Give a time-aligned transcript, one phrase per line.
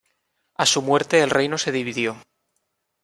[0.55, 2.17] A su muerte el reino se dividió.